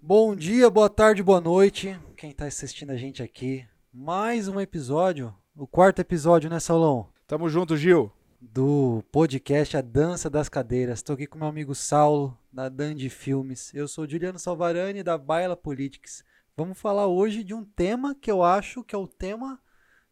[0.00, 1.98] Bom dia, boa tarde, boa noite.
[2.16, 7.08] Quem está assistindo a gente aqui, mais um episódio, o quarto episódio, né, Saulão?
[7.26, 8.10] Tamo junto, Gil.
[8.40, 11.00] Do podcast A Dança das Cadeiras.
[11.00, 13.74] Estou aqui com meu amigo Saulo, da Dandy Filmes.
[13.74, 16.24] Eu sou Juliano Salvarani, da Baila Politics.
[16.56, 19.60] Vamos falar hoje de um tema que eu acho que é o tema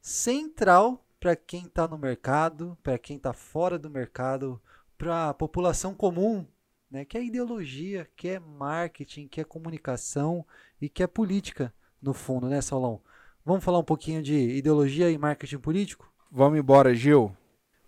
[0.00, 4.61] central para quem está no mercado, para quem está fora do mercado,
[4.98, 6.45] para a população comum,
[6.91, 7.05] né?
[7.05, 10.45] que é ideologia, que é marketing, que é comunicação
[10.80, 13.01] e que é política, no fundo, né, Saulão?
[13.45, 16.12] Vamos falar um pouquinho de ideologia e marketing político?
[16.30, 17.34] Vamos embora, Gil.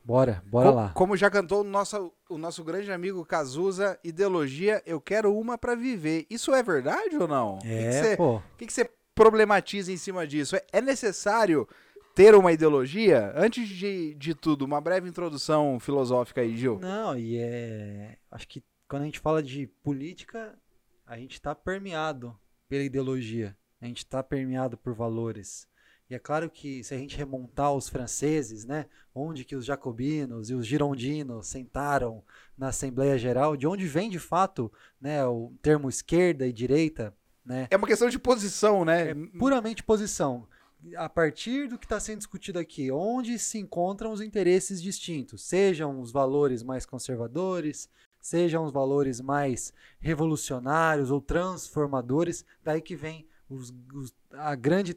[0.08, 0.88] Bora, bora lá.
[0.94, 5.74] Como já cantou o nosso, o nosso grande amigo Cazuza, ideologia, eu quero uma para
[5.74, 6.26] viver.
[6.30, 7.58] Isso é verdade ou não?
[7.62, 8.16] É.
[8.18, 10.56] O que, que você problematiza em cima disso?
[10.56, 11.68] É, é necessário
[12.14, 13.34] ter uma ideologia?
[13.36, 16.78] Antes de, de tudo, uma breve introdução filosófica aí, Gil.
[16.78, 18.16] Não, e é.
[18.30, 20.58] Acho que quando a gente fala de política,
[21.06, 22.36] a gente está permeado
[22.68, 25.68] pela ideologia, a gente está permeado por valores.
[26.10, 30.48] E é claro que se a gente remontar os franceses, né, onde que os jacobinos
[30.48, 32.24] e os girondinos sentaram
[32.56, 37.68] na Assembleia Geral, de onde vem de fato, né, o termo esquerda e direita, né?
[37.70, 39.10] É uma questão de posição, né?
[39.10, 40.48] É puramente posição
[40.96, 46.00] a partir do que está sendo discutido aqui, onde se encontram os interesses distintos, sejam
[46.00, 47.88] os valores mais conservadores,
[48.20, 54.96] sejam os valores mais revolucionários ou transformadores, daí que vem os, os, a, grande,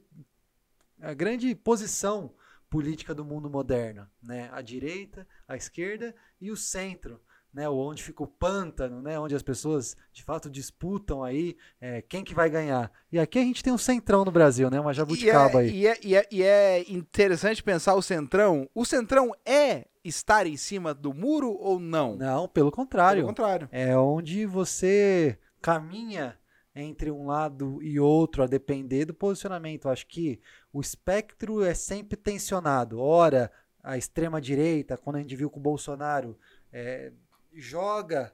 [1.02, 2.34] a grande posição
[2.70, 4.50] política do mundo moderno, né?
[4.54, 7.20] A direita, a esquerda e o centro
[7.54, 12.24] né, onde fica o pântano, né, onde as pessoas de fato disputam aí é, quem
[12.24, 12.92] que vai ganhar.
[13.12, 15.78] E aqui a gente tem um centrão no Brasil, né, uma jabuticaba e é, aí.
[15.78, 18.70] E é, e, é, e é interessante pensar o centrão.
[18.74, 22.16] O centrão é estar em cima do muro ou não?
[22.16, 23.22] Não, pelo contrário.
[23.22, 23.70] Pelo contrário.
[23.72, 26.38] É onde você caminha
[26.74, 29.90] entre um lado e outro, a depender do posicionamento.
[29.90, 30.40] Acho que
[30.72, 33.00] o espectro é sempre tensionado.
[33.00, 33.52] Ora,
[33.84, 36.38] a extrema direita, quando a gente viu com o Bolsonaro,
[36.72, 37.12] é,
[37.54, 38.34] joga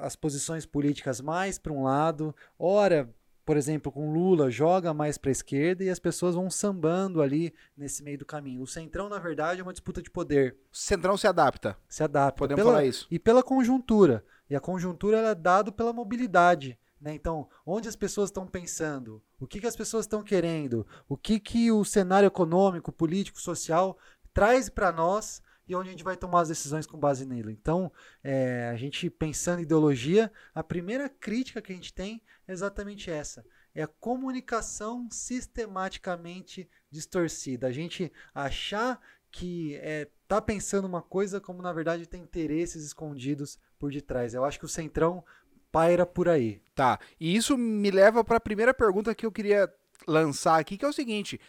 [0.00, 3.08] as posições políticas mais para um lado, ora,
[3.44, 7.54] por exemplo, com Lula, joga mais para a esquerda e as pessoas vão sambando ali
[7.76, 8.62] nesse meio do caminho.
[8.62, 10.56] O Centrão, na verdade, é uma disputa de poder.
[10.72, 11.76] O Centrão se adapta.
[11.88, 12.38] Se adapta.
[12.38, 13.06] Podemos pela, falar isso.
[13.10, 14.24] E pela conjuntura.
[14.50, 16.78] E a conjuntura é dada pela mobilidade.
[17.00, 17.14] Né?
[17.14, 19.20] Então, onde as pessoas estão pensando?
[19.40, 20.86] O que, que as pessoas estão querendo?
[21.08, 23.98] O que, que o cenário econômico, político, social
[24.32, 27.52] traz para nós e onde a gente vai tomar as decisões com base nele.
[27.52, 27.92] Então,
[28.22, 33.10] é, a gente pensando em ideologia, a primeira crítica que a gente tem é exatamente
[33.10, 33.44] essa.
[33.74, 37.66] É a comunicação sistematicamente distorcida.
[37.66, 39.00] A gente achar
[39.30, 44.34] que é, tá pensando uma coisa como na verdade tem interesses escondidos por detrás.
[44.34, 45.24] Eu acho que o centrão
[45.72, 46.60] paira por aí.
[46.74, 47.00] Tá.
[47.18, 49.72] E isso me leva para a primeira pergunta que eu queria
[50.06, 51.40] lançar aqui, que é o seguinte: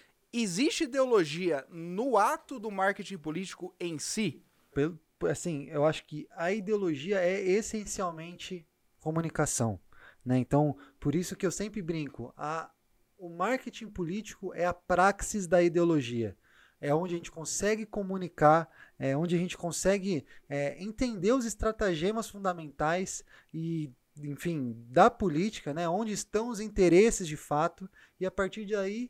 [0.42, 4.44] existe ideologia no ato do marketing político em si?
[4.74, 5.00] Pelo,
[5.30, 8.66] assim, eu acho que a ideologia é essencialmente
[9.00, 9.80] comunicação.
[10.26, 10.40] Né?
[10.40, 12.72] Então, por isso que eu sempre brinco, a,
[13.18, 16.36] o marketing político é a praxis da ideologia.
[16.82, 22.30] É onde a gente consegue comunicar, é onde a gente consegue é, entender os estratagemas
[22.30, 23.24] fundamentais
[23.54, 25.88] e, enfim, da política, né?
[25.88, 27.90] onde estão os interesses de fato,
[28.20, 29.10] e a partir daí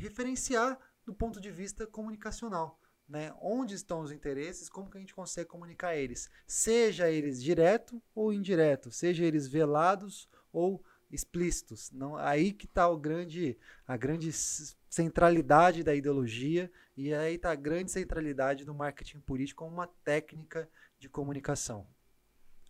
[0.00, 2.80] referenciar do ponto de vista comunicacional.
[3.08, 3.34] Né?
[3.40, 8.32] Onde estão os interesses, como que a gente consegue comunicar eles, seja eles direto ou
[8.32, 11.90] indireto, seja eles velados ou explícitos.
[11.90, 17.90] Não, aí que está grande, a grande centralidade da ideologia e aí está a grande
[17.90, 21.86] centralidade do marketing político como uma técnica de comunicação.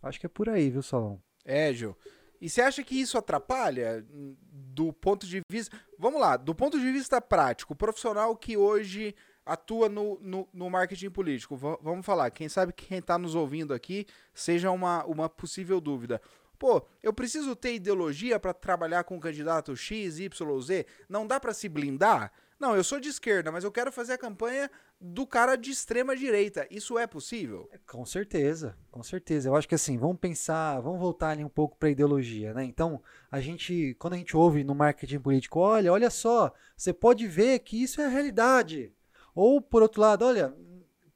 [0.01, 1.21] Acho que é por aí, viu, Salão?
[1.45, 1.95] É, Gil.
[2.41, 5.77] E você acha que isso atrapalha hum, do ponto de vista.
[5.97, 9.15] Vamos lá, do ponto de vista prático, profissional que hoje
[9.45, 13.73] atua no, no, no marketing político, v vamos falar, quem sabe quem está nos ouvindo
[13.73, 16.21] aqui seja uma, uma possível dúvida.
[16.57, 20.85] Pô, eu preciso ter ideologia para trabalhar com o candidato X, Y, Z?
[21.09, 22.31] Não dá para se blindar?
[22.61, 24.69] Não, eu sou de esquerda, mas eu quero fazer a campanha
[24.99, 26.67] do cara de extrema direita.
[26.69, 27.67] Isso é possível?
[27.87, 29.49] Com certeza, com certeza.
[29.49, 32.63] Eu acho que assim, vamos pensar, vamos voltar ali um pouco para ideologia, né?
[32.63, 37.25] Então, a gente, quando a gente ouve no marketing político, olha, olha só, você pode
[37.25, 38.93] ver que isso é a realidade.
[39.33, 40.55] Ou por outro lado, olha,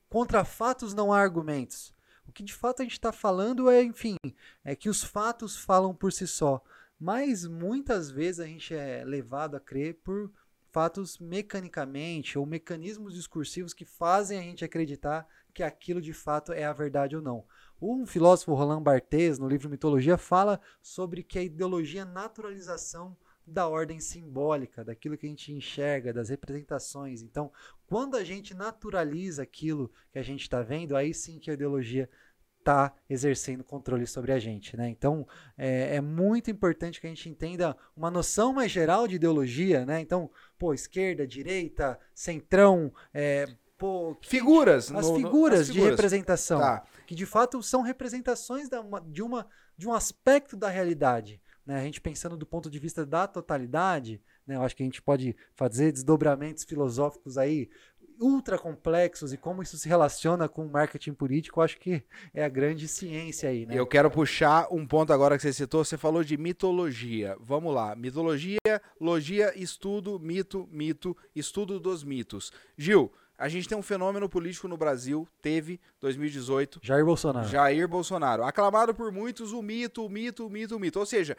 [0.09, 1.93] contra fatos não há argumentos.
[2.27, 4.15] O que de fato a gente está falando é, enfim,
[4.63, 6.59] é que os fatos falam por si só.
[6.99, 10.31] Mas muitas vezes a gente é levado a crer por
[10.75, 16.65] fatos mecanicamente ou mecanismos discursivos que fazem a gente acreditar que aquilo de fato é
[16.65, 17.45] a verdade ou não.
[17.81, 23.15] Um filósofo, Roland Barthes, no livro Mitologia, fala sobre que a ideologia é naturalização
[23.47, 27.21] da ordem simbólica, daquilo que a gente enxerga, das representações.
[27.21, 27.53] Então,
[27.87, 32.09] quando a gente naturaliza aquilo que a gente está vendo, aí sim que a ideologia
[32.65, 34.75] está exercendo controle sobre a gente.
[34.75, 34.89] Né?
[34.89, 39.85] Então, é, é, muito importante que a gente entenda uma noção mais geral de ideologia.
[39.85, 40.01] Né?
[40.01, 43.45] Então, pô, esquerda, direita, centrão, é,
[43.77, 44.91] pô, figuras.
[44.91, 45.91] As no, figuras as de figuras.
[45.91, 46.83] representação, Tá.
[47.05, 49.47] que de fato são representações da, de, uma,
[49.77, 51.41] de um aspecto da realidade.
[51.65, 51.79] Né?
[51.79, 54.55] A gente pensando do ponto de vista da totalidade, né?
[54.55, 57.69] eu acho que a gente pode fazer desdobramentos filosóficos aí
[58.19, 62.03] ultra complexos e como isso se relaciona com o marketing político, acho que
[62.33, 63.77] é a grande ciência aí, né?
[63.77, 65.83] Eu quero puxar um ponto agora que você citou.
[65.83, 67.37] Você falou de mitologia.
[67.39, 67.95] Vamos lá.
[67.95, 68.57] Mitologia,
[68.99, 72.51] logia, estudo, mito, mito, estudo dos mitos.
[72.77, 77.47] Gil, a gente tem um fenômeno político no Brasil, teve 2018, Jair Bolsonaro.
[77.47, 78.43] Jair Bolsonaro.
[78.43, 80.99] Aclamado por muitos o mito, o mito, o mito, o mito.
[80.99, 81.35] Ou seja,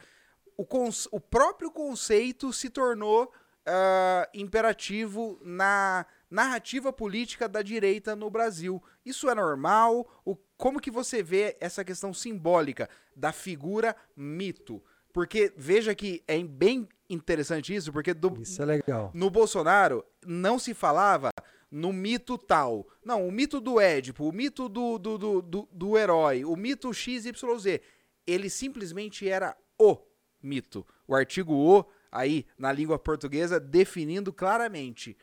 [0.57, 0.67] o,
[1.11, 3.33] o próprio conceito se tornou
[3.67, 8.83] ah, imperativo na narrativa política da direita no Brasil.
[9.05, 10.07] Isso é normal?
[10.25, 14.83] O, como que você vê essa questão simbólica da figura mito?
[15.13, 18.83] Porque veja que é bem interessante isso, porque do, Isso é
[19.15, 21.31] no Bolsonaro não se falava
[21.71, 22.87] no mito tal.
[23.05, 26.93] Não, o mito do Édipo, o mito do, do, do, do, do herói, o mito
[26.93, 27.81] XYZ.
[28.27, 29.97] Ele simplesmente era o
[30.43, 30.87] mito.
[31.07, 35.17] O artigo o, aí, na língua portuguesa, definindo claramente.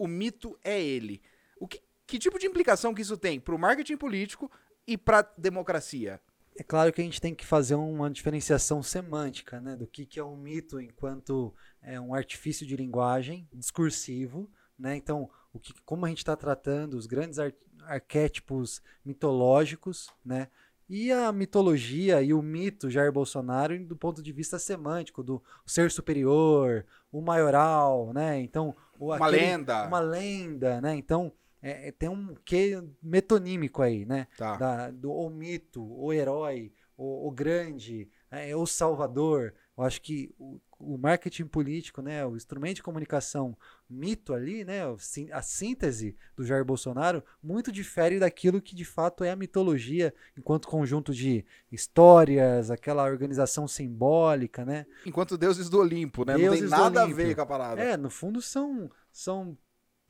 [0.00, 1.20] O mito é ele.
[1.58, 4.50] O que, que tipo de implicação que isso tem para o marketing político
[4.86, 6.18] e para a democracia?
[6.56, 10.18] É claro que a gente tem que fazer uma diferenciação semântica, né, do que, que
[10.18, 14.96] é um mito enquanto é um artifício de linguagem discursivo, né?
[14.96, 20.48] Então, o que, como a gente está tratando os grandes ar- arquétipos mitológicos, né?
[20.88, 25.90] E a mitologia e o mito Jair Bolsonaro do ponto de vista semântico, do ser
[25.90, 28.40] superior, o maioral, né?
[28.40, 29.86] Então, Uma aquele- lenda.
[29.86, 30.94] Uma lenda, né?
[30.94, 31.32] Então,
[31.62, 34.26] é, é- tem um quê metonímico aí, né?
[34.36, 34.56] Tá.
[34.56, 39.54] da- do o mito, o herói, o, o grande, é, o salvador.
[39.80, 43.56] Eu acho que o, o marketing político, né, o instrumento de comunicação
[43.88, 44.82] mito ali, né,
[45.32, 50.68] a síntese do Jair Bolsonaro, muito difere daquilo que de fato é a mitologia, enquanto
[50.68, 54.84] conjunto de histórias, aquela organização simbólica, né?
[55.06, 56.34] Enquanto deuses do Olimpo, né?
[56.34, 57.80] não tem Deuses nada a ver com a parada.
[57.80, 59.56] É, no fundo são, são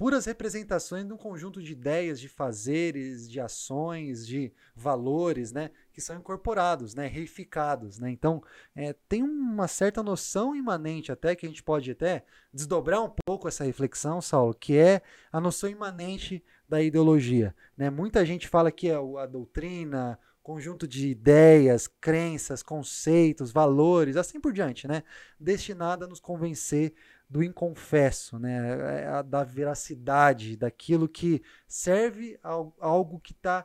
[0.00, 6.00] puras representações de um conjunto de ideias, de fazeres, de ações, de valores, né, que
[6.00, 8.11] são incorporados, né, reificados, né.
[8.11, 8.43] Então,
[8.75, 13.47] é, tem uma certa noção imanente até que a gente pode até desdobrar um pouco
[13.47, 17.91] essa reflexão, Saulo, que é a noção imanente da ideologia, né.
[17.91, 24.55] Muita gente fala que é a doutrina, conjunto de ideias, crenças, conceitos, valores, assim por
[24.55, 25.03] diante, né,
[25.38, 26.94] destinada a nos convencer
[27.31, 33.65] do inconfesso, né, a- da veracidade, daquilo que serve a al- algo que está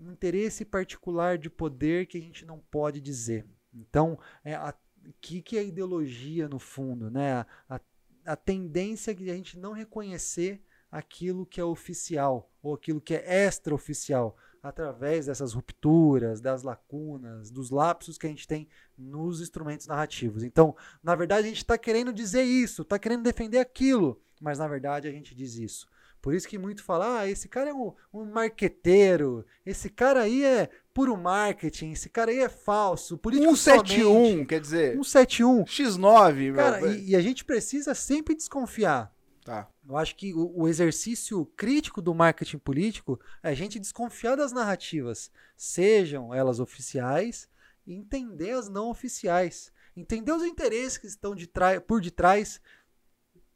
[0.00, 3.46] um interesse particular de poder que a gente não pode dizer.
[3.74, 4.74] Então, é a
[5.20, 7.32] que, que é ideologia no fundo, né?
[7.34, 7.80] A, a,
[8.26, 13.46] a tendência de a gente não reconhecer aquilo que é oficial ou aquilo que é
[13.46, 20.42] extraoficial através dessas rupturas, das lacunas, dos lapsos que a gente tem nos instrumentos narrativos.
[20.42, 24.68] Então, na verdade, a gente está querendo dizer isso, está querendo defender aquilo, mas na
[24.68, 25.88] verdade a gente diz isso.
[26.20, 30.44] Por isso que muito fala, ah, esse cara é um, um marqueteiro, esse cara aí
[30.44, 35.64] é puro marketing, esse cara aí é falso, político 171, somente, quer dizer, 171.
[35.64, 36.92] X9, Cara, meu.
[36.92, 39.12] e, e a gente precisa sempre desconfiar.
[39.48, 39.66] Tá.
[39.88, 44.52] Eu acho que o, o exercício crítico do marketing político é a gente desconfiar das
[44.52, 47.48] narrativas, sejam elas oficiais,
[47.86, 49.72] e entender as não oficiais.
[49.96, 51.50] Entender os interesses que estão de
[51.86, 52.60] por detrás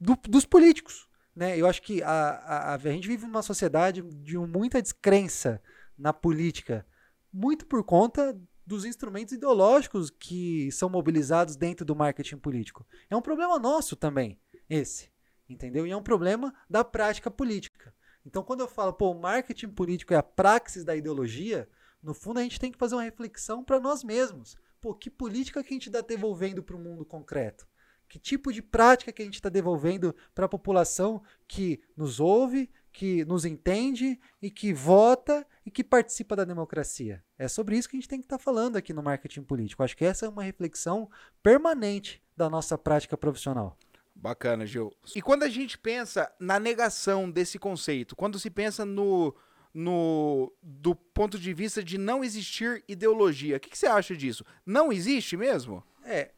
[0.01, 1.07] do- dos políticos.
[1.37, 1.59] Né?
[1.59, 5.63] Eu acho que a, a, a gente vive numa sociedade de muita descrença
[5.99, 6.87] na política,
[7.31, 8.35] muito por conta
[8.67, 12.87] dos instrumentos ideológicos que são mobilizados dentro do marketing político.
[13.11, 15.13] É um problema nosso também, esse
[15.53, 15.87] entendeu?
[15.87, 17.95] E é um problema da prática política.
[18.25, 21.69] Então, quando eu falo, pô, o marketing político é a praxis da ideologia,
[22.03, 24.57] no fundo a gente tem que fazer uma reflexão para nós mesmos.
[24.81, 27.67] Pô, que política que a gente está devolvendo para o mundo concreto?
[28.09, 32.69] Que tipo de prática que a gente está devolvendo para a população que nos ouve,
[32.93, 37.25] que nos entende e que vota e que participa da democracia?
[37.39, 39.83] É sobre isso que a gente tem que estar falando aqui no marketing político.
[39.83, 41.09] Acho que essa é uma reflexão
[41.43, 43.79] permanente da nossa prática profissional.
[44.15, 44.93] Bacana, Gil.
[45.15, 49.35] E quando a gente pensa na negação desse conceito, quando se pensa no,
[49.75, 53.57] no do ponto de vista de não existir ideologia.
[53.57, 54.45] O que, que você acha disso?
[54.65, 55.83] Não existe mesmo?
[56.05, 56.31] É,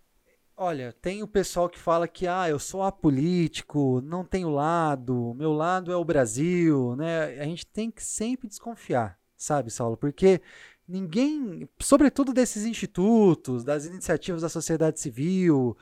[0.56, 5.52] Olha, tem o pessoal que fala que ah, eu sou apolítico, não tenho lado, meu
[5.52, 7.40] lado é o Brasil, né?
[7.40, 9.96] A gente tem que sempre desconfiar, sabe, Saulo?
[9.96, 10.40] Porque
[10.86, 15.76] ninguém, sobretudo desses institutos, das iniciativas da sociedade civil,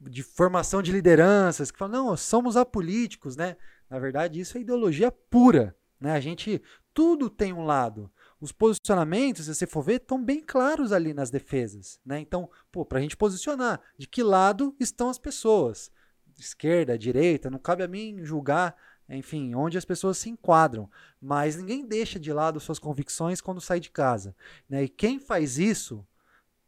[0.00, 3.56] de formação de lideranças, que falam, não, somos apolíticos, né?
[3.88, 6.12] Na verdade, isso é ideologia pura, né?
[6.12, 6.62] A gente,
[6.94, 11.30] tudo tem um lado os posicionamentos, se você for ver, estão bem claros ali nas
[11.30, 12.00] defesas.
[12.04, 12.20] Né?
[12.20, 12.48] Então,
[12.88, 15.92] para a gente posicionar de que lado estão as pessoas.
[16.38, 18.74] Esquerda, direita, não cabe a mim julgar,
[19.06, 20.90] enfim, onde as pessoas se enquadram.
[21.20, 24.34] Mas ninguém deixa de lado suas convicções quando sai de casa.
[24.66, 24.84] Né?
[24.84, 26.06] E quem faz isso,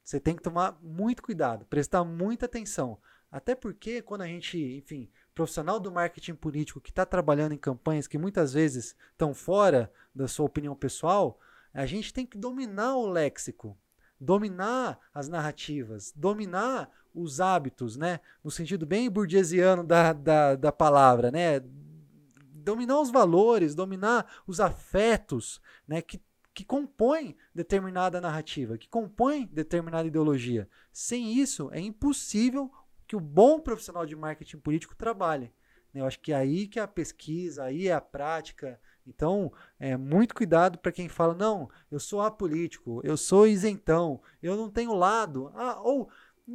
[0.04, 2.98] você tem que tomar muito cuidado, prestar muita atenção.
[3.32, 8.06] Até porque quando a gente, enfim, profissional do marketing político que está trabalhando em campanhas
[8.06, 11.40] que muitas vezes estão fora da sua opinião pessoal,
[11.72, 13.74] a gente tem que dominar o léxico,
[14.20, 18.20] dominar as narrativas, dominar os hábitos, né?
[18.44, 21.60] No sentido bem burguesiano da, da, da palavra, né?
[22.52, 25.58] Dominar os valores, dominar os afetos,
[25.88, 26.02] né?
[26.02, 26.20] Que,
[26.52, 30.68] que compõem determinada narrativa, que compõem determinada ideologia.
[30.92, 32.70] Sem isso, é impossível
[33.12, 35.52] que o bom profissional de marketing político trabalhe.
[35.92, 36.00] Né?
[36.00, 39.98] Eu acho que é aí que é a pesquisa, aí é a prática, então, é,
[39.98, 44.94] muito cuidado para quem fala, não, eu sou apolítico, eu sou isentão, eu não tenho
[44.94, 46.08] lado, ah, ou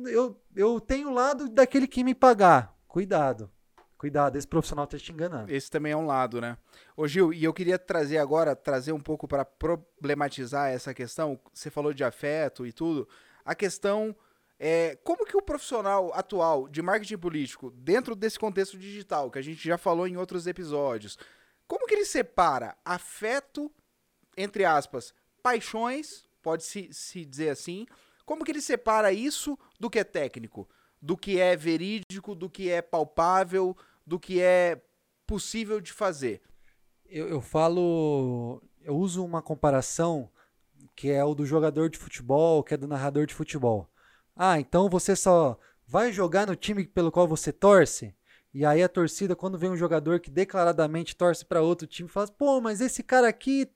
[0.08, 2.76] eu, eu tenho lado daquele que me pagar.
[2.88, 3.52] Cuidado,
[3.96, 5.54] cuidado, esse profissional está te enganando.
[5.54, 6.58] Esse também é um lado, né?
[6.96, 11.70] Ô Gil, e eu queria trazer agora, trazer um pouco para problematizar essa questão, você
[11.70, 13.08] falou de afeto e tudo,
[13.46, 14.16] a questão
[14.60, 19.42] é, como que o profissional atual de marketing político, dentro desse contexto digital, que a
[19.42, 21.18] gente já falou em outros episódios,
[21.68, 23.72] como que ele separa afeto,
[24.36, 27.86] entre aspas, paixões, pode-se se dizer assim,
[28.26, 30.68] como que ele separa isso do que é técnico,
[31.02, 34.82] do que é verídico, do que é palpável, do que é
[35.26, 36.42] possível de fazer?
[37.06, 40.30] Eu, eu falo, eu uso uma comparação
[40.96, 43.88] que é o do jogador de futebol, que é do narrador de futebol.
[44.38, 48.16] Ah, então você só vai jogar no time pelo qual você torce?
[48.54, 52.28] E aí a torcida, quando vem um jogador que declaradamente torce para outro time, fala:
[52.28, 53.68] pô, mas esse cara aqui,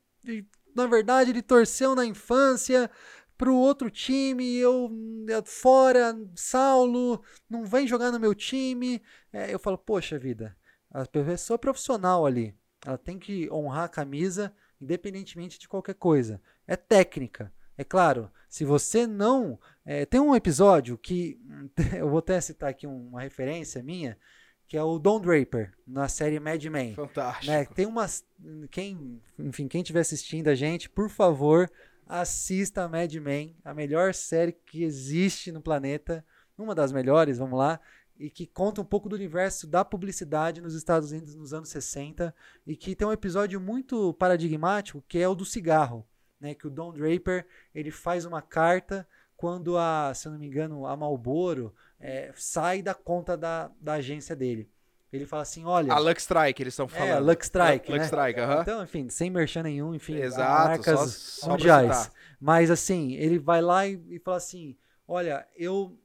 [0.75, 2.89] na verdade, ele torceu na infância
[3.37, 4.91] para o outro time, eu
[5.45, 9.01] fora, Saulo, não vem jogar no meu time.
[9.33, 10.55] É, eu falo: poxa vida,
[10.91, 16.39] a pessoa é profissional ali, ela tem que honrar a camisa, independentemente de qualquer coisa.
[16.67, 17.51] É técnica.
[17.81, 19.59] É claro, se você não.
[19.83, 21.39] É, tem um episódio que.
[21.97, 24.17] Eu vou até citar aqui uma referência minha
[24.67, 26.95] que é o Don Draper, na série Mad Men.
[26.95, 27.51] Fantástico.
[27.51, 27.65] Né?
[27.65, 28.23] Tem umas.
[28.69, 31.69] Quem, enfim, quem estiver assistindo a gente, por favor,
[32.07, 36.23] assista a Mad Men, a melhor série que existe no planeta.
[36.57, 37.81] Uma das melhores, vamos lá.
[38.17, 42.33] E que conta um pouco do universo da publicidade nos Estados Unidos nos anos 60.
[42.65, 46.07] E que tem um episódio muito paradigmático, que é o do cigarro.
[46.41, 49.07] Né, que o Don Draper ele faz uma carta
[49.37, 53.93] quando a, se eu não me engano, a Marlboro é, sai da conta da, da
[53.93, 54.67] agência dele.
[55.13, 55.93] Ele fala assim, olha...
[55.93, 57.09] A Luck Strike, eles estão falando.
[57.09, 58.05] É, Luck Strike, Luck né?
[58.05, 58.61] Strike, uh -huh.
[58.61, 62.11] Então, enfim, sem merchan nenhum, enfim, Exato, marcas só, só mundiais.
[62.39, 64.75] Mas, assim, ele vai lá e, e fala assim,
[65.07, 65.97] olha, eu...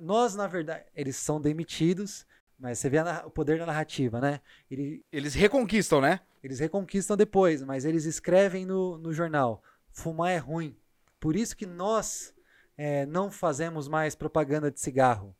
[0.00, 2.26] Nós, na verdade, eles são demitidos,
[2.58, 4.40] mas você vê a, o poder da narrativa, né?
[4.70, 6.20] Ele, eles reconquistam, né?
[6.42, 10.76] Eles reconquistam depois, mas eles escrevem no, no jornal, fumar é ruim.
[11.18, 12.34] Por isso que nós
[12.76, 15.36] é, não fazemos mais propaganda de cigarro,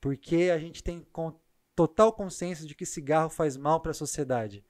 [0.00, 1.06] porque a gente tem
[1.76, 4.64] total consciência de que cigarro faz mal para a sociedade.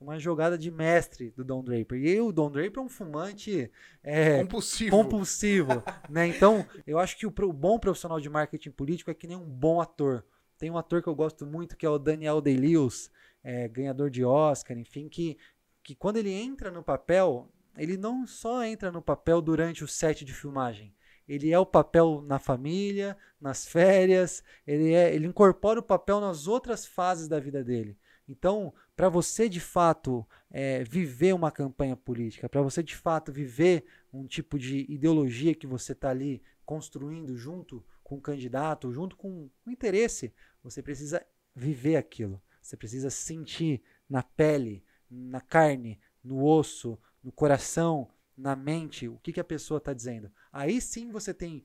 [0.00, 1.98] Uma jogada de mestre do Don Draper.
[1.98, 3.70] E o Don Draper é um fumante
[4.02, 4.90] é, compulsivo.
[4.90, 6.26] compulsivo né?
[6.26, 9.48] Então, eu acho que o, o bom profissional de marketing político é que nem um
[9.48, 10.24] bom ator.
[10.58, 13.10] Tem um ator que eu gosto muito, que é o Daniel Day-Lewis,
[13.42, 15.38] é, ganhador de Oscar, enfim, que,
[15.82, 20.24] que quando ele entra no papel, ele não só entra no papel durante o set
[20.24, 20.94] de filmagem,
[21.26, 26.46] ele é o papel na família, nas férias, ele, é, ele incorpora o papel nas
[26.46, 27.96] outras fases da vida dele.
[28.28, 33.84] Então, para você de fato é, viver uma campanha política, para você de fato viver
[34.12, 39.50] um tipo de ideologia que você está ali construindo junto com o candidato, junto com
[39.66, 42.40] o interesse, você precisa viver aquilo.
[42.60, 49.32] Você precisa sentir na pele, na carne, no osso, no coração, na mente o que,
[49.32, 50.30] que a pessoa está dizendo.
[50.52, 51.64] Aí sim você tem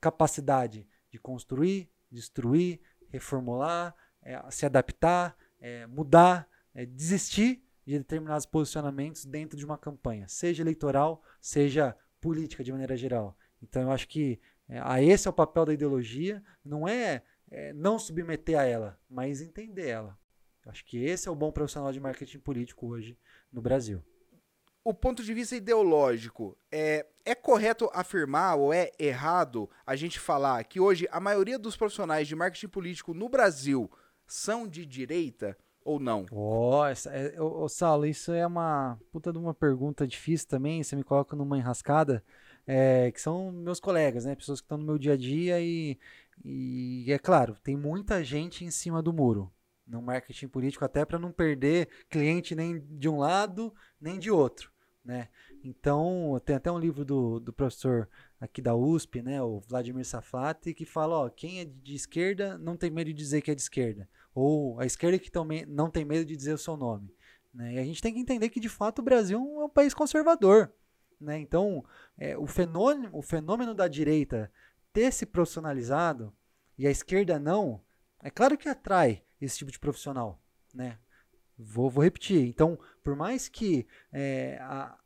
[0.00, 9.24] capacidade de construir, destruir, reformular, é, se adaptar, é, mudar, é, desistir de determinados posicionamentos
[9.24, 13.38] dentro de uma campanha, seja eleitoral, seja política de maneira geral.
[13.62, 17.72] Então eu acho que é, a esse é o papel da ideologia, não é, é
[17.72, 20.18] não submeter a ela, mas entender ela.
[20.64, 23.16] Eu acho que esse é o bom profissional de marketing político hoje
[23.52, 24.02] no Brasil.
[24.88, 30.62] O ponto de vista ideológico, é, é correto afirmar ou é errado a gente falar
[30.62, 33.90] que hoje a maioria dos profissionais de marketing político no Brasil
[34.28, 36.24] são de direita ou não?
[36.30, 40.84] Ó, oh, é, oh, Saulo, isso é uma puta de uma pergunta difícil também.
[40.84, 42.22] Você me coloca numa enrascada
[42.64, 44.36] é, que são meus colegas, né?
[44.36, 45.98] Pessoas que estão no meu dia a dia e,
[46.44, 49.52] e é claro, tem muita gente em cima do muro
[49.84, 54.72] no marketing político, até para não perder cliente nem de um lado nem de outro,
[55.06, 55.28] né?
[55.62, 58.08] Então, tem até um livro do, do professor
[58.40, 62.76] aqui da USP, né, o Vladimir Safati, que fala, ó, quem é de esquerda não
[62.76, 66.04] tem medo de dizer que é de esquerda, ou a esquerda que também não tem
[66.04, 67.14] medo de dizer o seu nome,
[67.54, 67.74] né?
[67.74, 70.72] E a gente tem que entender que de fato o Brasil é um país conservador,
[71.20, 71.38] né?
[71.38, 71.84] Então,
[72.18, 74.52] é, o, fenômeno, o fenômeno da direita
[74.92, 76.34] ter se profissionalizado
[76.76, 77.80] e a esquerda não,
[78.20, 80.42] é claro que atrai esse tipo de profissional.
[80.74, 80.98] Né?
[81.58, 82.46] Vou, vou repetir.
[82.46, 84.98] Então, por mais que é, a,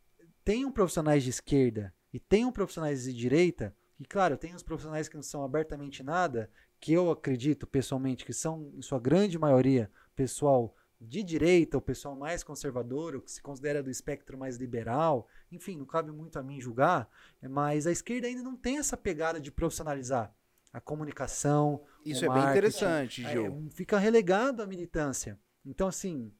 [0.44, 5.16] tenham profissionais de esquerda e tenham profissionais de direita, e claro, tem os profissionais que
[5.16, 10.74] não são abertamente nada, que eu acredito pessoalmente que são, em sua grande maioria, pessoal
[11.00, 15.76] de direita, o pessoal mais conservador, o que se considera do espectro mais liberal, enfim,
[15.76, 17.08] não cabe muito a mim julgar,
[17.42, 20.34] mas a esquerda ainda não tem essa pegada de profissionalizar
[20.72, 21.82] a comunicação.
[22.04, 23.66] Isso é bem interessante, Gil.
[23.66, 25.38] É, fica relegado à militância.
[25.64, 26.32] Então, assim,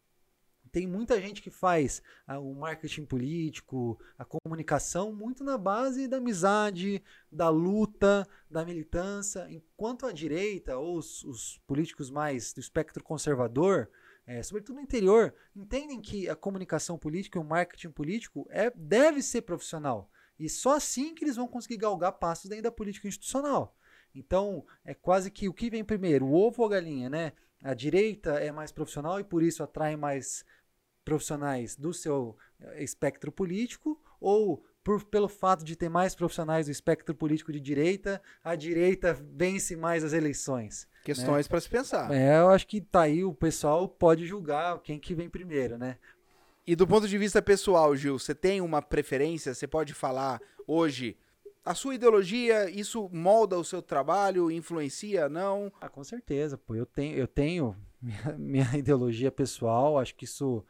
[0.73, 6.19] tem muita gente que faz ah, o marketing político, a comunicação, muito na base da
[6.19, 13.03] amizade, da luta, da militância, enquanto a direita, ou os, os políticos mais do espectro
[13.03, 13.91] conservador,
[14.27, 19.23] é, sobretudo no interior, entendem que a comunicação política e o marketing político é, deve
[19.23, 20.11] ser profissional.
[20.39, 23.77] E só assim que eles vão conseguir galgar passos dentro da política institucional.
[24.15, 27.33] Então, é quase que o que vem primeiro, o ovo ou a galinha, né?
[27.63, 30.45] A direita é mais profissional e por isso atrai mais
[31.05, 36.73] profissionais do seu eh, espectro político, ou por, pelo fato de ter mais profissionais do
[36.73, 40.89] espectro político de direita, a direita vence mais as eleições.
[41.05, 41.51] Questões né?
[41.51, 42.11] para se pensar.
[42.13, 45.97] É, eu acho que tá aí, o pessoal pode julgar quem que vem primeiro, né?
[46.67, 49.55] E do ponto de vista pessoal, Gil, você tem uma preferência?
[49.55, 51.17] Você pode falar hoje
[51.65, 55.73] a sua ideologia, isso molda o seu trabalho, influencia, não?
[55.81, 56.75] Ah, com certeza, pô.
[56.75, 60.65] Eu tenho, eu tenho minha, minha ideologia pessoal, acho que isso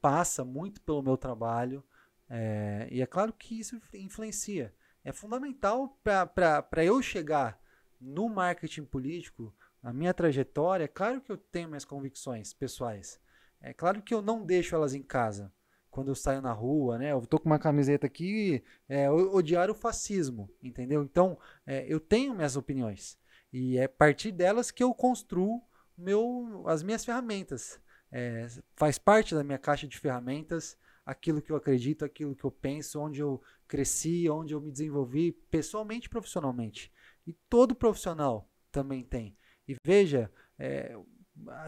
[0.00, 1.84] passa muito pelo meu trabalho.
[2.28, 4.74] É, e é claro que isso influencia.
[5.04, 7.60] É fundamental para eu chegar
[8.00, 13.18] no marketing político a minha trajetória, é claro que eu tenho minhas convicções pessoais.
[13.60, 15.52] É claro que eu não deixo elas em casa.
[15.90, 17.12] Quando eu saio na rua, né?
[17.12, 21.02] Eu tô com uma camiseta aqui, é, odiar o fascismo, entendeu?
[21.02, 21.36] Então,
[21.66, 23.18] é, eu tenho minhas opiniões.
[23.52, 25.62] E é a partir delas que eu construo
[25.98, 27.80] meu, as minhas ferramentas.
[28.12, 28.46] É,
[28.76, 33.00] faz parte da minha caixa de ferramentas aquilo que eu acredito, aquilo que eu penso,
[33.00, 36.92] onde eu cresci, onde eu me desenvolvi pessoalmente e profissionalmente.
[37.26, 39.36] E todo profissional também tem.
[39.66, 40.96] E veja, é,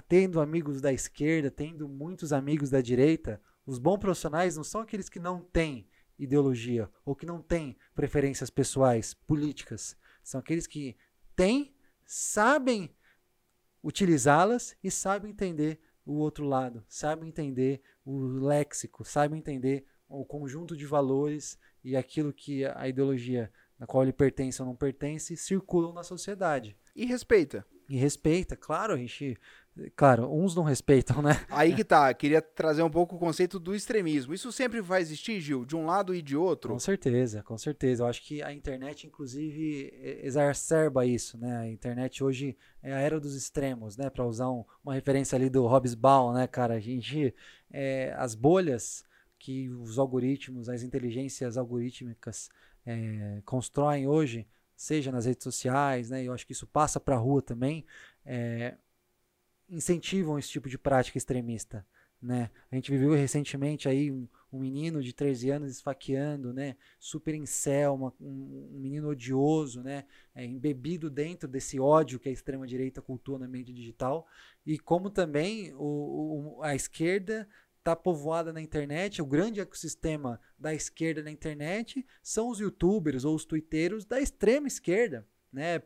[0.09, 5.09] tendo amigos da esquerda, tendo muitos amigos da direita, os bons profissionais não são aqueles
[5.09, 9.96] que não têm ideologia ou que não têm preferências pessoais, políticas.
[10.22, 10.96] São aqueles que
[11.35, 11.74] têm,
[12.07, 12.94] sabem
[13.83, 20.76] utilizá-las e sabem entender o outro lado, sabem entender o léxico, sabem entender o conjunto
[20.76, 25.92] de valores e aquilo que a ideologia na qual ele pertence ou não pertence circulam
[25.92, 26.76] na sociedade.
[26.94, 27.66] E respeita.
[27.88, 29.36] E respeita, claro, a gente.
[29.96, 31.40] Claro, uns não respeitam, né?
[31.48, 34.35] Aí que tá, queria trazer um pouco o conceito do extremismo.
[34.35, 36.72] Isso sempre vai existir, Gil, de um lado e de outro?
[36.74, 38.02] Com certeza, com certeza.
[38.02, 39.90] Eu acho que a internet, inclusive,
[40.22, 41.56] exacerba isso, né?
[41.56, 44.11] A internet hoje é a era dos extremos, né?
[44.11, 46.74] Para usar um, uma referência ali do Hobbes-Ball, né, cara?
[46.74, 47.35] A gente.
[47.70, 49.04] É, as bolhas
[49.38, 52.50] que os algoritmos, as inteligências algorítmicas
[52.85, 56.24] é, constroem hoje seja nas redes sociais, né?
[56.24, 57.85] Eu acho que isso passa para a rua também,
[58.26, 58.74] é,
[59.72, 61.85] incentivam esse tipo de prática extremista,
[62.20, 62.50] né?
[62.70, 66.76] A gente viveu recentemente aí um, um menino de 13 anos esfaqueando, né?
[67.00, 70.04] Super incel, uma, um, um, menino odioso, né?
[70.35, 74.26] É, embebido dentro desse ódio que a extrema direita cultua no meio digital
[74.64, 80.72] e como também o, o, a esquerda está povoada na internet, o grande ecossistema da
[80.72, 85.80] esquerda na internet são os youtubers ou os twitteiros da extrema esquerda, né?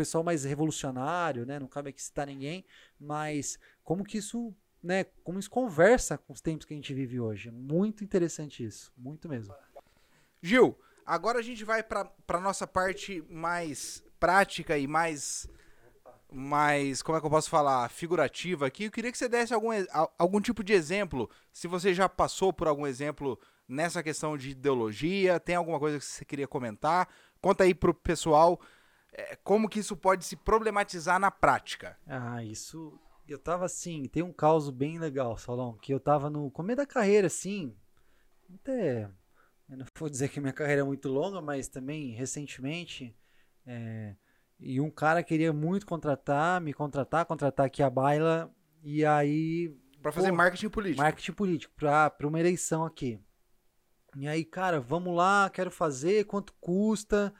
[0.00, 1.58] Pessoal mais revolucionário, né?
[1.58, 2.64] Não cabe aqui citar ninguém,
[2.98, 7.20] mas como que isso né, como isso conversa com os tempos que a gente vive
[7.20, 7.50] hoje.
[7.50, 9.54] Muito interessante isso, muito mesmo.
[10.40, 15.46] Gil, agora a gente vai para a nossa parte mais prática e mais
[16.32, 18.84] mais, como é que eu posso falar, figurativa aqui.
[18.84, 19.68] Eu queria que você desse algum,
[20.16, 25.38] algum tipo de exemplo, se você já passou por algum exemplo nessa questão de ideologia,
[25.38, 27.06] tem alguma coisa que você queria comentar?
[27.42, 28.58] Conta aí pro pessoal
[29.42, 31.96] como que isso pode se problematizar na prática.
[32.06, 32.98] Ah, isso.
[33.28, 36.86] Eu tava assim, tem um caso bem legal, Salão, que eu tava no começo da
[36.86, 37.76] carreira, assim,
[38.54, 39.08] até.
[39.68, 43.16] Eu não vou dizer que minha carreira é muito longa, mas também recentemente.
[43.64, 44.16] É,
[44.58, 48.52] e um cara queria muito contratar, me contratar, contratar aqui a Baila.
[48.82, 49.76] E aí.
[50.02, 51.02] Para fazer pô, marketing político.
[51.02, 53.20] Marketing político, pra, pra uma eleição aqui.
[54.16, 57.32] E aí, cara, vamos lá, quero fazer, quanto custa?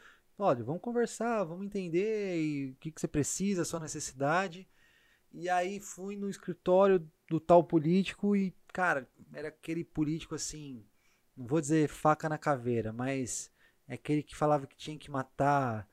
[0.42, 4.66] Olha, vamos conversar, vamos entender o que, que você precisa, a sua necessidade.
[5.31, 10.83] E aí fui no escritório do tal político e, cara, era aquele político assim,
[11.37, 13.53] não vou dizer faca na caveira, mas
[13.87, 15.87] é aquele que falava que tinha que matar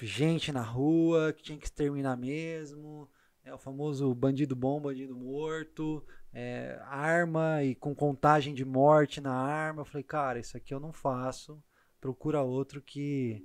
[0.00, 3.10] gente na rua, que tinha que exterminar mesmo.
[3.42, 9.34] É o famoso bandido bom, bandido morto, é, arma e com contagem de morte na
[9.34, 9.80] arma.
[9.80, 11.60] Eu falei, cara, isso aqui eu não faço.
[12.00, 13.44] Procura outro que.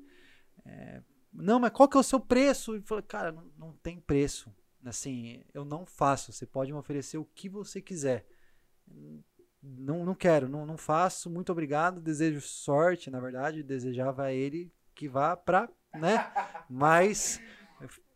[0.66, 2.76] É, não, mas qual que é o seu preço?
[2.76, 4.54] E falei, cara, não, não tem preço.
[4.86, 6.32] Assim, eu não faço.
[6.32, 8.26] Você pode me oferecer o que você quiser.
[9.62, 11.30] Não, não quero, não, não faço.
[11.30, 12.02] Muito obrigado.
[12.02, 13.64] Desejo sorte, na verdade.
[13.64, 16.32] Desejava a ele que vá para né?
[16.70, 17.40] Mas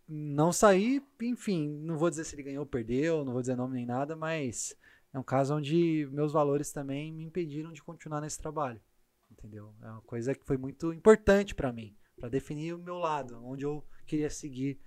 [0.07, 3.75] não saí, enfim, não vou dizer se ele ganhou ou perdeu, não vou dizer nome
[3.75, 4.75] nem nada, mas
[5.13, 8.81] é um caso onde meus valores também me impediram de continuar nesse trabalho,
[9.37, 9.73] entendeu?
[9.81, 13.65] É uma coisa que foi muito importante para mim, para definir o meu lado, onde
[13.65, 14.79] eu queria seguir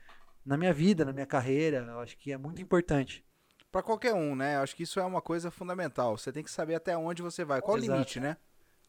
[0.44, 3.24] na minha vida, na minha carreira, eu acho que é muito importante.
[3.70, 4.56] Para qualquer um, né?
[4.56, 6.18] Eu acho que isso é uma coisa fundamental.
[6.18, 7.92] Você tem que saber até onde você vai, qual Exato.
[7.92, 8.36] o limite, né?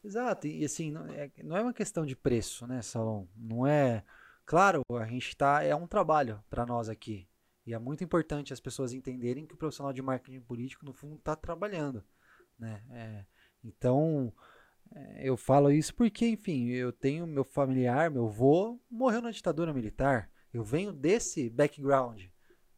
[0.04, 3.28] Exato, e assim, não é, não é uma questão de preço, né, Salom?
[3.36, 4.04] Não é.
[4.44, 5.62] Claro, a gente tá.
[5.62, 7.28] É um trabalho para nós aqui.
[7.64, 11.14] E é muito importante as pessoas entenderem que o profissional de marketing político, no fundo,
[11.14, 12.04] está trabalhando.
[12.58, 12.82] Né?
[12.90, 13.24] É,
[13.62, 14.32] então,
[15.18, 20.30] eu falo isso porque, enfim, eu tenho meu familiar, meu avô, morreu na ditadura militar.
[20.52, 22.24] Eu venho desse background.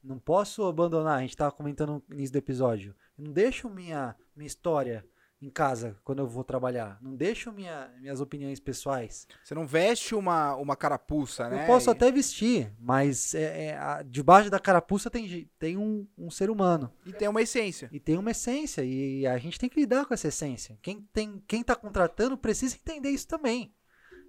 [0.02, 2.94] Não posso abandonar, a gente estava comentando no início do episódio.
[3.16, 5.04] Não deixo minha, minha história
[5.44, 6.98] em casa quando eu vou trabalhar.
[7.02, 9.26] Não deixo minha, minhas opiniões pessoais.
[9.42, 11.62] Você não veste uma, uma carapuça, né?
[11.62, 16.30] Eu posso até vestir, mas é, é, a, debaixo da carapuça tem, tem um, um
[16.30, 16.92] ser humano.
[17.04, 17.88] E tem uma essência.
[17.92, 18.82] E tem uma essência.
[18.84, 20.78] E a gente tem que lidar com essa essência.
[20.80, 23.74] Quem tem quem está contratando precisa entender isso também.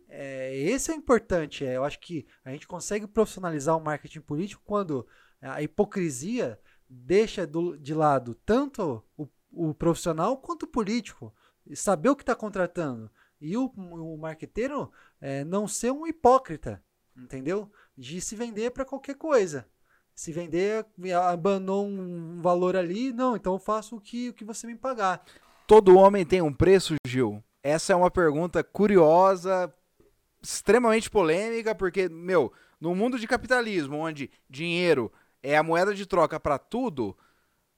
[0.07, 1.65] É, esse é importante.
[1.65, 5.07] É, eu acho que a gente consegue profissionalizar o marketing político quando
[5.41, 11.33] a hipocrisia deixa do, de lado tanto o o profissional quanto o político.
[11.73, 13.09] Saber o que está contratando.
[13.39, 16.83] E o, o marqueteiro é, não ser um hipócrita,
[17.17, 17.71] entendeu?
[17.97, 19.67] De se vender para qualquer coisa.
[20.13, 20.85] Se vender,
[21.27, 25.25] abandonou um valor ali, não, então eu faço o que, o que você me pagar.
[25.67, 27.43] Todo homem tem um preço, Gil?
[27.61, 29.73] Essa é uma pergunta curiosa,
[30.41, 36.39] extremamente polêmica, porque, meu, no mundo de capitalismo, onde dinheiro é a moeda de troca
[36.39, 37.17] para tudo,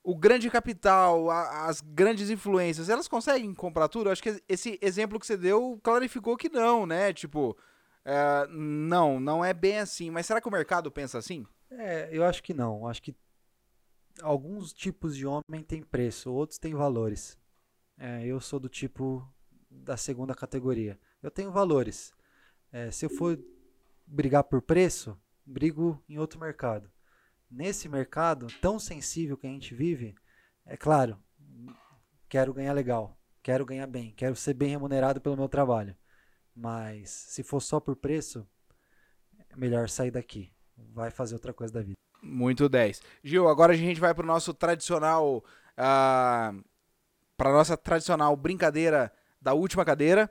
[0.07, 4.09] o grande capital, a, as grandes influências, elas conseguem comprar tudo?
[4.09, 7.11] Acho que esse exemplo que você deu clarificou que não, né?
[7.11, 7.57] Tipo,
[8.05, 10.09] é, não, não é bem assim.
[10.09, 11.45] Mas será que o mercado pensa assim?
[11.69, 12.87] É, eu acho que não.
[12.87, 13.13] Acho que
[14.21, 17.37] alguns tipos de homem têm preço, outros têm valores.
[17.97, 19.29] É, eu sou do tipo
[19.69, 20.97] da segunda categoria.
[21.21, 22.13] Eu tenho valores.
[22.71, 23.37] É, se eu for
[24.05, 26.89] brigar por preço, brigo em outro mercado
[27.49, 30.15] nesse mercado tão sensível que a gente vive,
[30.65, 31.17] é claro,
[32.27, 35.95] quero ganhar legal, quero ganhar bem, quero ser bem remunerado pelo meu trabalho.
[36.55, 38.47] Mas se for só por preço,
[39.49, 40.51] é melhor sair daqui.
[40.93, 41.97] Vai fazer outra coisa da vida.
[42.21, 43.01] Muito 10.
[43.23, 45.37] Gil, agora a gente vai para o nosso tradicional.
[45.37, 45.43] Uh,
[45.77, 46.53] ah,
[47.37, 50.29] para nossa tradicional brincadeira da última cadeira.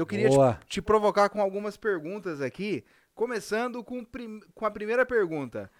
[0.00, 2.84] Eu queria te, te, provocar com algumas perguntas aqui,
[3.14, 5.70] começando com, prim, com a primeira pergunta.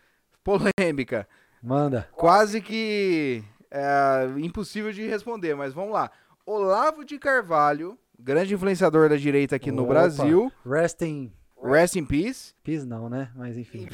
[0.44, 1.28] Polêmica.
[1.62, 2.08] Manda.
[2.12, 6.10] Quase que é, impossível de responder, mas vamos lá.
[6.46, 9.80] Olavo de Carvalho, grande influenciador da direita aqui Opa.
[9.80, 10.52] no Brasil.
[10.64, 11.32] Rest in...
[11.62, 12.54] Rest in peace.
[12.64, 13.30] Peace não, né?
[13.34, 13.86] Mas enfim.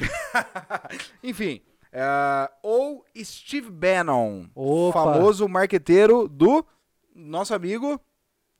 [1.21, 1.61] enfim.
[1.91, 5.03] É, ou Steve Bannon, Opa.
[5.03, 6.65] famoso marqueteiro do
[7.13, 7.99] nosso amigo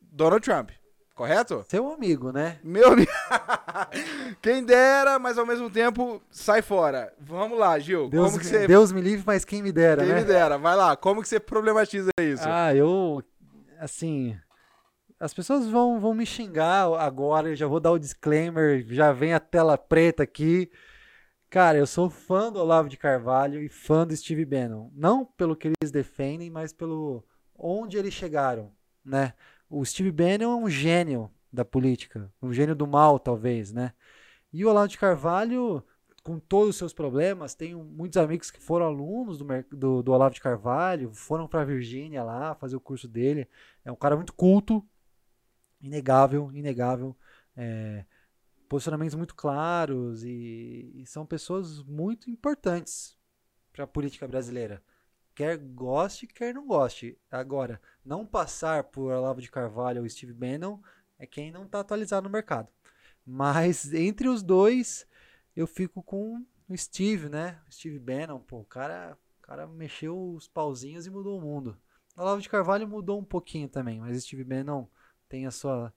[0.02, 0.72] Donald Trump.
[1.18, 1.66] Correto?
[1.68, 2.60] Seu amigo, né?
[2.64, 3.12] Meu amigo.
[4.40, 7.12] Quem dera, mas ao mesmo tempo sai fora.
[7.20, 8.08] Vamos lá, Gil.
[8.08, 8.68] Deus, como que você.
[8.68, 10.20] Deus me livre, mas quem me dera, Quem né?
[10.20, 10.60] me dera.
[10.60, 10.96] Vai lá.
[10.96, 12.44] Como que você problematiza isso?
[12.46, 13.24] Ah, eu.
[13.80, 14.38] Assim.
[15.20, 19.34] As pessoas vão, vão me xingar agora, eu já vou dar o disclaimer, já vem
[19.34, 20.70] a tela preta aqui.
[21.50, 24.92] Cara, eu sou fã do Olavo de Carvalho e fã do Steve Bannon.
[24.94, 27.24] Não pelo que eles defendem, mas pelo
[27.58, 28.72] onde eles chegaram,
[29.04, 29.34] né?
[29.70, 33.94] O Steve Bannon é um gênio da política, um gênio do mal, talvez, né?
[34.52, 35.84] E o Olavo de Carvalho,
[36.24, 40.36] com todos os seus problemas, tenho muitos amigos que foram alunos do, do, do Olavo
[40.36, 43.48] de Carvalho, foram para Virgínia lá fazer o curso dele.
[43.84, 44.86] É um cara muito culto,
[45.82, 47.16] inegável, inegável.
[47.56, 48.06] é,
[48.68, 53.18] posicionamentos muito claros e, e são pessoas muito importantes
[53.72, 54.84] para a política brasileira.
[55.38, 57.16] Quer goste, quer não goste.
[57.30, 60.80] Agora, não passar por Olavo de Carvalho ou Steve Bannon
[61.20, 62.70] é quem não está atualizado no mercado.
[63.24, 65.08] Mas entre os dois,
[65.56, 67.62] eu fico com o Steve, né?
[67.70, 71.78] Steve Bannon, pô, o cara, o cara mexeu os pauzinhos e mudou o mundo.
[72.16, 74.88] O Olavo de Carvalho mudou um pouquinho também, mas Steve Bannon
[75.30, 75.94] tem a sua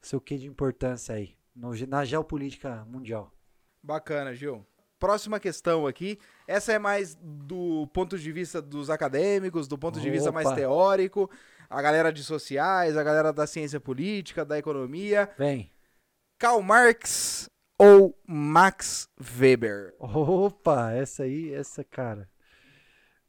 [0.00, 3.34] seu quê de importância aí no, na geopolítica mundial.
[3.82, 4.64] Bacana, Gil.
[4.98, 6.18] Próxima questão aqui.
[6.46, 10.56] Essa é mais do ponto de vista dos acadêmicos, do ponto de vista mais Opa.
[10.56, 11.30] teórico.
[11.70, 15.30] A galera de sociais, a galera da ciência política, da economia.
[15.38, 15.70] Vem.
[16.38, 19.08] Karl Marx ou Max
[19.38, 19.94] Weber?
[19.98, 22.28] Opa, essa aí, essa cara.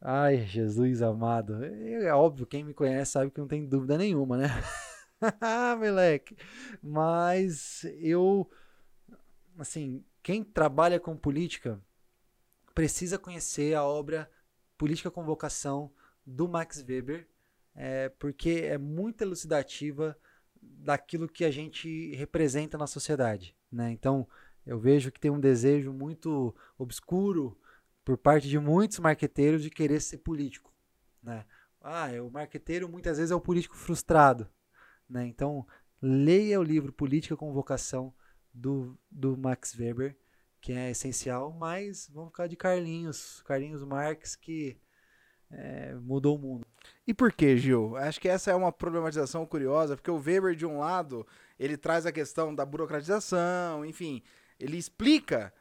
[0.02, 1.64] Ai, Jesus amado.
[1.64, 4.48] É, é óbvio, quem me conhece sabe que não tem dúvida nenhuma, né?
[5.42, 6.34] Ah, moleque.
[6.82, 8.50] Mas eu,
[9.58, 11.82] assim, quem trabalha com política
[12.74, 14.30] precisa conhecer a obra
[14.78, 15.92] Política com Vocação
[16.26, 17.28] do Max Weber,
[17.76, 20.18] é, porque é muito elucidativa
[20.62, 23.92] daquilo que a gente representa na sociedade, né?
[23.92, 24.28] Então,
[24.66, 27.60] eu vejo que tem um desejo muito obscuro
[28.06, 30.74] por parte de muitos marqueteiros de querer ser político,
[31.22, 31.46] né?
[31.82, 34.50] Ah, é, o marqueteiro muitas vezes é o político frustrado,
[35.10, 35.26] né?
[35.26, 35.66] Então,
[36.02, 38.14] leia o livro Política com Vocação
[38.54, 40.16] do, do Max Weber,
[40.62, 44.78] que é essencial, mas vamos ficar de Carlinhos, Carlinhos Marx, que
[45.52, 46.68] é, mudou o mundo.
[47.08, 47.96] E por que, Gil?
[47.98, 51.26] Acho que essa é uma problematização curiosa, porque o Weber, de um lado,
[51.58, 54.22] ele traz a questão da burocratização, enfim,
[54.60, 55.54] ele explica,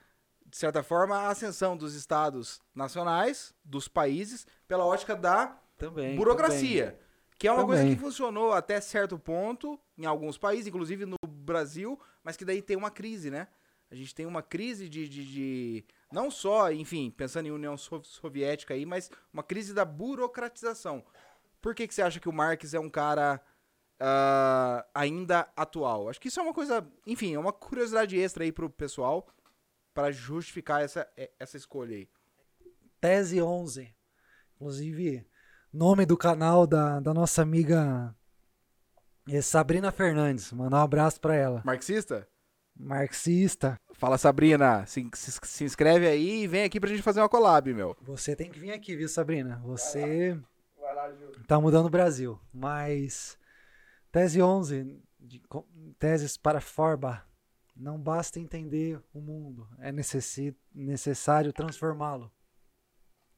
[0.46, 6.16] de certa forma, a ascensão dos estados nacionais, dos países, pela ótica da Também.
[6.16, 6.98] burocracia.
[7.38, 7.94] Que é uma coisa Também.
[7.96, 11.17] que funcionou até certo ponto em alguns países, inclusive no
[11.49, 13.49] Brasil, mas que daí tem uma crise, né?
[13.91, 18.05] A gente tem uma crise de, de, de- não só, enfim, pensando em União So-
[18.05, 21.03] Soviética aí, mas uma crise da burocratização.
[21.61, 23.41] Por que, que você acha que o Marx é um cara
[23.99, 26.09] ah, ainda atual?
[26.09, 29.27] Acho que isso é uma coisa, enfim, é uma curiosidade extra aí pro pessoal
[29.95, 32.09] para justificar essa, eh, essa escolha aí.
[33.01, 33.93] Tese 11.
[34.57, 35.27] Inclusive,
[35.73, 38.15] nome do canal da, da nossa amiga
[39.31, 40.53] é Sabrina Fernandes.
[40.53, 41.62] Mandar um abraço pra ela.
[41.64, 42.27] Marxista?
[42.77, 43.77] Marxista.
[43.95, 44.87] Fala, Sabrina.
[44.87, 47.97] Se, se- se inscreve aí e vem aqui pra gente fazer uma collab, meu.
[48.03, 49.61] Você tem que vir aqui, viu, Sabrina?
[49.64, 50.38] Você
[51.47, 52.38] tá mudando o Brasil.
[52.53, 53.37] Mas
[54.12, 55.43] tese 11, de
[55.99, 57.25] teses para Forba.
[57.77, 62.29] Não basta entender o mundo, é necessi- necessário transformá-lo.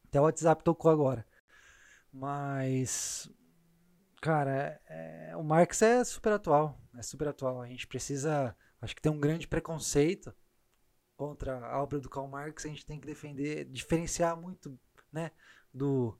[0.06, 1.26] Até o WhatsApp tocou agora.
[2.12, 3.30] Mas,
[4.20, 6.80] cara, é- o Marx é super atual.
[6.96, 7.62] É super atual.
[7.62, 8.56] A gente precisa.
[8.80, 10.34] Acho que tem um grande preconceito
[11.16, 12.64] contra a obra do Karl Marx.
[12.64, 14.78] A gente tem que defender, diferenciar muito,
[15.12, 15.30] né?
[15.72, 16.18] Do,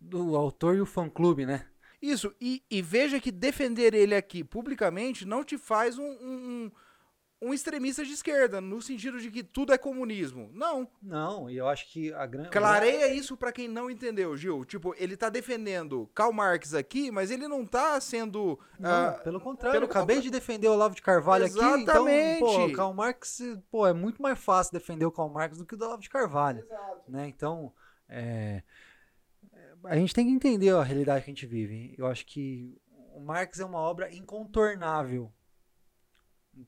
[0.00, 1.68] do autor e o fã-clube, né?
[2.00, 6.70] Isso, e, e veja que defender ele aqui publicamente não te faz um, um,
[7.40, 10.50] um extremista de esquerda, no sentido de que tudo é comunismo.
[10.54, 10.88] Não.
[11.02, 12.50] Não, e eu acho que a grande.
[12.50, 14.64] Clareia isso pra quem não entendeu, Gil.
[14.64, 18.58] Tipo, ele tá defendendo Karl Marx aqui, mas ele não tá sendo.
[18.78, 22.36] Não, ah, pelo contrário, pelo eu acabei de defender o Olavo de Carvalho aqui, Exatamente.
[22.36, 25.74] então, pô, Karl Marx, pô, é muito mais fácil defender o Karl Marx do que
[25.74, 26.66] o do Olavo de Carvalho,
[27.06, 27.28] né?
[27.28, 27.72] Então,
[28.08, 28.62] é,
[29.52, 31.94] é, a gente tem que entender a realidade que a gente vive.
[31.98, 32.80] Eu acho que
[33.14, 35.30] o Marx é uma obra incontornável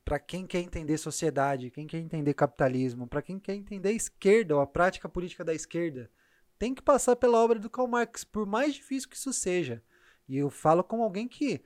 [0.04, 4.54] para quem quer entender sociedade, quem quer entender capitalismo, para quem quer entender a esquerda
[4.54, 6.10] ou a prática política da esquerda,
[6.58, 9.82] tem que passar pela obra do Karl Marx, por mais difícil que isso seja.
[10.28, 11.62] E eu falo como alguém que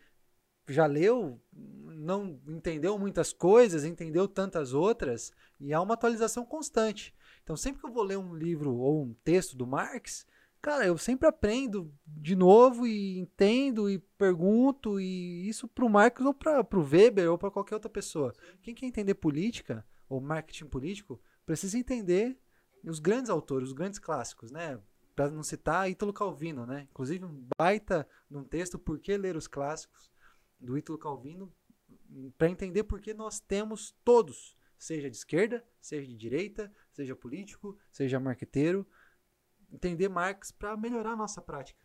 [0.69, 7.15] já leu, não entendeu muitas coisas, entendeu tantas outras, e há uma atualização constante.
[7.43, 10.27] Então, sempre que eu vou ler um livro ou um texto do Marx,
[10.63, 16.33] cara, eu sempre aprendo de novo e entendo e pergunto e isso pro Marcos ou
[16.33, 18.33] para pro Weber ou para qualquer outra pessoa.
[18.63, 22.39] Quem quer entender política ou marketing político precisa entender
[22.85, 24.81] os grandes autores, os grandes clássicos, né?
[25.17, 26.87] Para não citar Ítalo Calvino, né?
[26.91, 30.11] Inclusive um baita num texto por que ler os clássicos
[30.61, 31.53] do Ítalo Calvino
[32.39, 37.77] para entender por que nós temos todos, seja de esquerda, seja de direita, seja político,
[37.91, 38.87] seja marqueteiro,
[39.73, 41.83] entender Marx para melhorar a nossa prática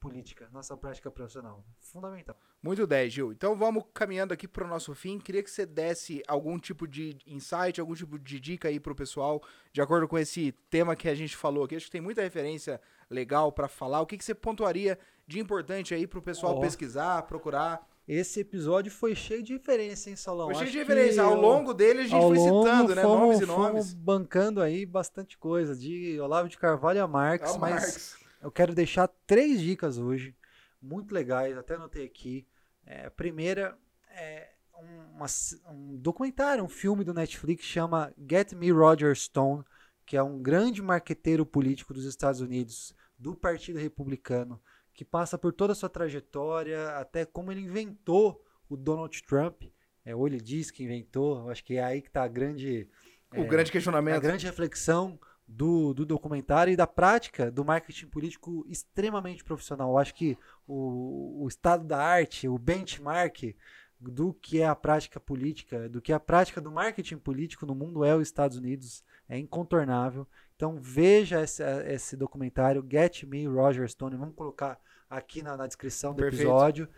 [0.00, 1.62] política, nossa prática profissional.
[1.78, 2.34] Fundamental.
[2.62, 3.32] Muito 10, Gil.
[3.32, 5.18] Então vamos caminhando aqui para o nosso fim.
[5.18, 8.96] Queria que você desse algum tipo de insight, algum tipo de dica aí para o
[8.96, 11.76] pessoal, de acordo com esse tema que a gente falou aqui.
[11.76, 14.00] Acho que tem muita referência legal para falar.
[14.00, 16.60] O que, que você pontuaria de importante aí para o pessoal oh.
[16.60, 17.86] pesquisar, procurar?
[18.06, 20.46] Esse episódio foi cheio de referência, hein, Salão?
[20.46, 21.22] Foi cheio Acho de referência.
[21.22, 23.02] Ao longo dele a gente foi citando, né?
[23.02, 23.94] Fomos, nomes e nomes.
[23.94, 28.16] bancando aí bastante coisa, de Olavo de Carvalho a Marx, mas Marx.
[28.42, 30.34] eu quero deixar três dicas hoje,
[30.82, 32.46] muito legais, até anotei aqui.
[32.84, 35.26] É, a primeira é uma,
[35.70, 39.62] um documentário, um filme do Netflix chama Get Me Roger Stone,
[40.04, 44.60] que é um grande marqueteiro político dos Estados Unidos, do Partido Republicano
[45.00, 49.62] que passa por toda a sua trajetória, até como ele inventou o Donald Trump.
[50.04, 52.86] É, ou ele diz que inventou, acho que é aí que está a grande.
[53.34, 54.16] O é, grande questionamento.
[54.16, 59.88] A grande reflexão do, do documentário e da prática do marketing político extremamente profissional.
[59.88, 60.36] Eu acho que
[60.66, 63.56] o, o estado da arte, o benchmark
[63.98, 67.74] do que é a prática política, do que é a prática do marketing político no
[67.74, 70.28] mundo é os Estados Unidos, é incontornável.
[70.56, 74.78] Então veja esse, esse documentário, Get Me Roger Stone, vamos colocar
[75.10, 76.42] aqui na, na descrição do Perfeito.
[76.44, 76.88] episódio.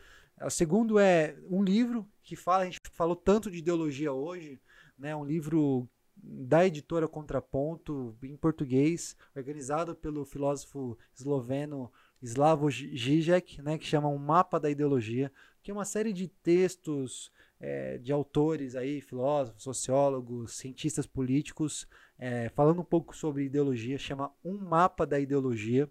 [0.41, 4.61] O segundo é um livro que fala, a gente falou tanto de ideologia hoje,
[4.99, 5.17] né?
[5.17, 11.91] Um livro da editora Contraponto em português, organizado pelo filósofo esloveno
[12.23, 17.33] Slavoj Žižek, né, que chama Um Mapa da Ideologia, que é uma série de textos
[17.59, 24.33] é, de autores aí, filósofos, sociólogos, cientistas políticos, é, falando um pouco sobre ideologia, chama
[24.45, 25.91] Um Mapa da Ideologia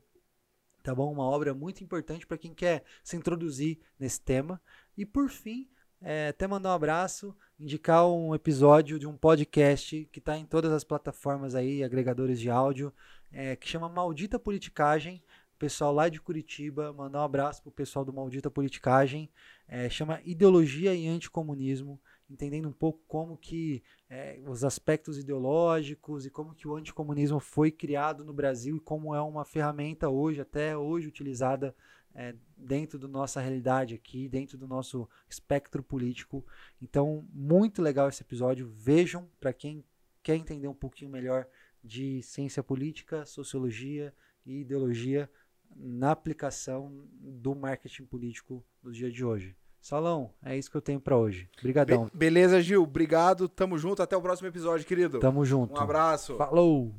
[0.81, 1.11] tá bom?
[1.11, 4.61] Uma obra muito importante para quem quer se introduzir nesse tema.
[4.97, 5.69] E por fim,
[6.01, 10.71] é, até mandar um abraço, indicar um episódio de um podcast que está em todas
[10.71, 12.91] as plataformas aí, agregadores de áudio,
[13.31, 15.23] é, que chama Maldita Politicagem.
[15.59, 19.29] Pessoal lá de Curitiba, mandar um abraço pro pessoal do Maldita Politicagem.
[19.67, 21.99] É, chama Ideologia e Anticomunismo
[22.31, 27.71] entendendo um pouco como que é, os aspectos ideológicos e como que o anticomunismo foi
[27.71, 31.75] criado no Brasil e como é uma ferramenta hoje, até hoje utilizada
[32.15, 36.45] é, dentro da nossa realidade aqui, dentro do nosso espectro político.
[36.81, 38.67] Então, muito legal esse episódio.
[38.67, 39.83] Vejam para quem
[40.23, 41.47] quer entender um pouquinho melhor
[41.83, 44.13] de ciência política, sociologia
[44.45, 45.29] e ideologia
[45.75, 49.55] na aplicação do marketing político no dia de hoje.
[49.81, 51.49] Salão, é isso que eu tenho para hoje.
[51.59, 52.05] Obrigadão.
[52.05, 52.83] Be beleza, Gil.
[52.83, 53.49] Obrigado.
[53.49, 54.03] Tamo junto.
[54.03, 55.19] Até o próximo episódio, querido.
[55.19, 55.79] Tamo junto.
[55.79, 56.37] Um abraço.
[56.37, 56.93] Falou.